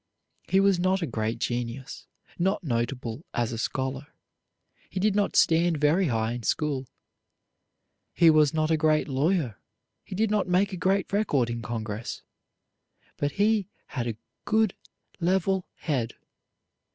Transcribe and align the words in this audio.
He 0.47 0.59
was 0.59 0.79
not 0.79 1.03
a 1.03 1.05
great 1.05 1.37
genius, 1.37 2.07
not 2.39 2.63
notable 2.63 3.23
as 3.35 3.51
a 3.51 3.59
scholar. 3.59 4.07
He 4.89 4.99
did 4.99 5.13
not 5.15 5.35
stand 5.35 5.77
very 5.77 6.07
high 6.07 6.31
in 6.31 6.41
school; 6.41 6.87
he 8.11 8.31
was 8.31 8.51
not 8.51 8.71
a 8.71 8.77
great 8.77 9.07
lawyer; 9.07 9.59
he 10.03 10.15
did 10.15 10.31
not 10.31 10.47
make 10.47 10.73
a 10.73 10.75
great 10.75 11.13
record 11.13 11.51
in 11.51 11.61
Congress; 11.61 12.23
but 13.17 13.33
he 13.33 13.67
had 13.89 14.07
a 14.07 14.17
good, 14.43 14.73
level 15.19 15.67
head. 15.75 16.15